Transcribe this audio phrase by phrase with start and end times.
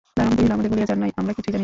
[0.17, 1.59] দরোয়ান কহিল, আমাদের বলিয়া যান নাই, আমরা কিছুই জানি না।